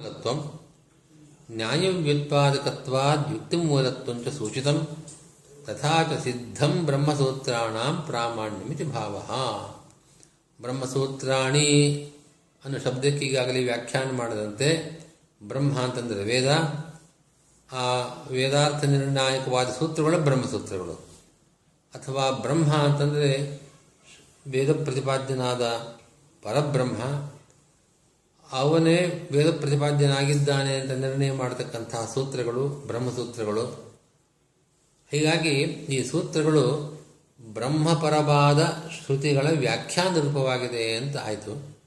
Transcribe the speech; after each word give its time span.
ಮೂಲತ್ವಂ 0.00 0.38
ನ್ಯಾಯವ್ಯುತ್ಪಾದಕತ್ವಾದ್ 1.50 3.32
ಯುಕ್ತಿಮೂಲತ್ವಂ 3.32 4.24
ಚ 4.24 4.28
ಸೂಚಿತಂ 4.28 4.78
ತಥಾ 5.66 6.02
ಚ 6.02 6.22
ಸಿದ್ಧಂ 6.22 6.86
ಬ್ರಹ್ಮಸೂತ್ರಾಣಾಂ 6.86 8.02
ಪ್ರಾಮಾಣ್ಯಮಿತಿ 8.06 8.84
ಭಾವ. 8.84 9.14
ಬ್ರಹ್ಮಸೂತ್ರಾಣಿ 10.62 11.66
ಅನ್ನೋ 12.64 12.78
ಶಬ್ದಕ್ಕೆ 12.78 13.24
ಈಗಾಗಲೇ 13.26 13.64
ವ್ಯಾಖ್ಯಾನ 13.64 14.16
ಮಾಡದಂತೆ 14.16 14.68
ಬ್ರಹ್ಮ 15.42 15.78
ಅಂತಂದರೆ 15.78 16.24
ವೇದ. 16.24 16.48
ಆ 17.72 17.84
ವೇದಾರ್ಥ 18.30 18.84
ನಿರ್ಣಾಯಕವಾದ 18.84 19.68
ಸೂತ್ರಗಳು 19.78 20.18
ಬ್ರಹ್ಮಸೂತ್ರಗಳು. 20.18 20.94
ಅಥವಾ 21.94 22.30
ಬ್ರಹ್ಮ 22.30 22.72
ಅಂತಂದರೆ 22.72 23.62
ವೇದ 24.46 24.72
ಪ್ರತಿಪಾದ್ಯನಾದ 24.82 25.62
ಪರಬ್ರಹ್ಮ 26.42 27.02
ಅವನೇ 28.52 29.28
ವೇದ 29.32 29.50
ಪ್ರತಿಪಾದ್ಯನಾಗಿದ್ದಾನೆ 29.50 30.76
ಅಂತ 30.76 30.90
ನಿರ್ಣಯ 30.90 31.32
ಮಾಡತಕ್ಕಂತಹ 31.32 32.10
ಸೂತ್ರಗಳು, 32.14 32.68
ಬ್ರಹ್ಮಸೂತ್ರಗಳು. 32.68 33.94
ಹೀಗಾಗಿ 35.10 35.54
ಈ 35.62 36.02
ಸೂತ್ರಗಳು 36.02 37.00
ಬ್ರಹ್ಮಪರವಾದ 37.54 38.90
ಶ್ರುತಿಗಳ 38.90 39.46
ವ್ಯಾಖ್ಯಾನ 39.50 40.20
ರೂಪವಾಗಿದೆ 40.20 40.96
ಅಂತ 40.96 41.16
ಆಯಿತು. 41.16 41.78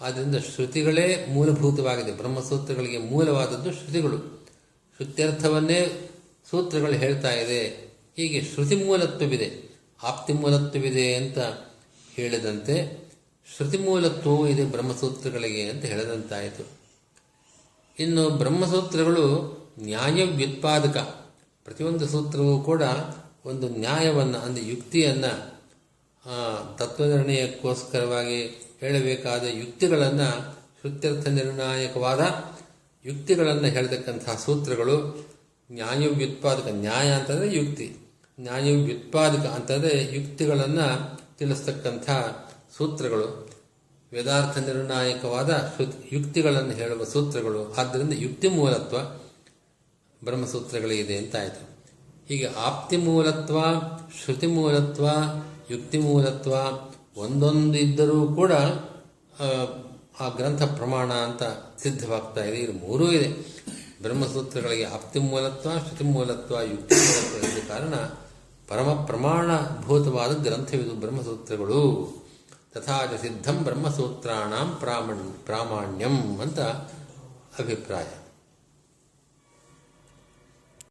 ಆದ್ದರಿಂದ 0.00 0.36
ಶ್ರುತಿಗಳೇ 0.36 1.26
ಮೂಲಭೂತವಾಗಿದೆ. 1.28 2.12
ಬ್ರಹ್ಮಸೂತ್ರಗಳಿಗೆ 2.12 2.98
ಮೂಲವಾದದ್ದು 2.98 3.72
ಶ್ರುತಿಗಳು. 3.72 4.18
ಶ್ರುತ್ಯರ್ಥವನ್ನೇ 4.96 6.10
ಸೂತ್ರಗಳು 6.50 6.92
ಹೇಳ್ತಾ 6.92 7.30
ಇದೆ. 7.30 7.68
ಹೀಗೆ 8.16 8.42
ಶ್ರುತಿ 8.42 8.84
ಮೂಲತ್ವವಿದೆ, 8.84 9.78
ಆಪ್ತಿ 10.02 10.32
ಮೂಲತ್ವವಿದೆ 10.32 11.14
ಅಂತ 11.14 11.38
ಹೇಳಿದಂತೆ 12.16 13.02
ಶ್ರುತಿ 13.56 13.78
ಮೂಲತ್ವವೂ 13.78 14.46
ಇದೆ 14.46 14.64
ಬ್ರಹ್ಮಸೂತ್ರಗಳಿಗೆ 14.64 15.62
ಅಂತ 15.62 15.84
ಹೇಳಿದಂತಾಯಿತು. 15.84 16.64
ಇನ್ನು 17.98 18.30
ಬ್ರಹ್ಮಸೂತ್ರಗಳು 18.30 19.24
ನ್ಯಾಯ 19.82 20.24
ವ್ಯುತ್ಪಾದಕ 20.24 20.96
ಪ್ರತಿಯೊಂದು 21.64 22.08
ಸೂತ್ರವೂ 22.08 22.58
ಕೂಡ 22.58 22.82
ಒಂದು 23.44 23.68
ನ್ಯಾಯವನ್ನು 23.68 24.38
ಅಂದರೆ 24.38 24.64
ಯುಕ್ತಿಯನ್ನು 24.68 25.32
ತತ್ವನಿರ್ಣಯಕ್ಕೋಸ್ಕರವಾಗಿ 26.78 28.40
ಹೇಳಬೇಕಾದ 28.80 29.42
ಯುಕ್ತಿಗಳನ್ನು 29.52 30.28
ಶ್ರುತ್ಯರ್ಥ 30.80 31.28
ನಿರ್ಣಾಯಕವಾದ 31.28 32.20
ಯುಕ್ತಿಗಳನ್ನು 33.04 33.68
ಹೇಳ್ತಕ್ಕಂತಹ 33.68 34.36
ಸೂತ್ರಗಳು 34.44 34.96
ನ್ಯಾಯ 35.70 36.08
ವ್ಯುತ್ಪಾದಕ 36.08 36.68
ನ್ಯಾಯ 36.70 37.10
ಅಂತಂದರೆ 37.10 37.56
ಯುಕ್ತಿ. 37.56 37.96
ನ್ಯಾಯ 38.40 38.76
ವ್ಯುತ್ಪಾದಕ 38.76 39.46
ಅಂತಂದರೆ 39.46 40.14
ಯುಕ್ತಿಗಳನ್ನು 40.14 40.88
ತಿಳಿಸ್ತಕ್ಕಂಥ 41.38 42.10
ಸೂತ್ರಗಳು 42.76 43.50
ವೇದಾರ್ಥ 44.12 44.58
ನಿರ್ಣಾಯಕವಾದ 44.58 45.72
ಯುಕ್ತಿಗಳನ್ನು 46.12 46.72
ಹೇಳುವ 46.72 47.04
ಸೂತ್ರಗಳು. 47.04 47.72
ಆದ್ದರಿಂದ 47.72 48.12
ಯುಕ್ತಿ 48.12 48.48
ಮೂಲತ್ವ 48.48 48.96
ಬ್ರಹ್ಮಸೂತ್ರಗಳಿದೆ 50.24 51.16
ಅಂತಾಯಿತು 51.16 51.72
ಹೀಗೆ 52.28 52.46
ಆಪ್ತಿ 52.46 52.96
ಮೂಲತ್ವ, 52.96 53.58
ಶ್ರುತಿ 54.24 54.46
ಮೂಲತ್ವ, 54.46 55.06
ಯುಕ್ತಿ 55.70 55.98
ಮೂಲತ್ವ 55.98 56.52
ಒಂದೊಂದು 57.16 57.78
ಇದ್ದರೂ 57.78 58.34
ಕೂಡ, 58.34 58.52
ಆ 60.20 60.28
ಗ್ರಂಥ 60.36 60.62
ಪ್ರಮಾಣ 60.62 61.12
ಅಂತ 61.12 61.42
ಸಿದ್ಧವಾಗ್ತಾ 61.82 62.44
ಇದೆ. 62.44 62.56
ಇದು 62.56 62.72
ಮೂರೂ 62.72 63.10
ಇದೆ. 63.10 63.28
ಬ್ರಹ್ಮಸೂತ್ರಗಳಿಗೆ 64.02 64.84
ಆಪ್ತಿ 64.84 65.18
ಮೂಲತ್ವ, 65.18 65.70
ಶ್ರುತಿ 65.70 66.04
ಮೂಲತ್ವ, 66.04 66.54
ಯುಕ್ತಿ 66.60 66.94
ಮೂಲತ್ವ 66.94 67.46
ಇದ್ದ 67.46 67.68
ಕಾರಣ 67.68 67.94
ಪರಮ 68.68 69.04
ಪ್ರಮಾಣಭೂತವಾದ 69.04 70.42
ಗ್ರಂಥವಿದು 70.42 70.90
ಬ್ರಹ್ಮಸೂತ್ರಗಳು. 70.90 71.82
ತಥಾಚ 72.74 73.20
ಸಿದ್ಧಂ 73.20 73.64
ಬ್ರಹ್ಮಸೂತ್ರಾಣಂ 73.64 74.76
ಪ್ರಾಮಣ್ 74.80 75.46
ಪ್ರಾಮಾಣ್ಯಂ 75.46 76.40
ಅಂತ 76.40 76.60
ಅಭಿಪ್ರಾಯ. 77.58 78.04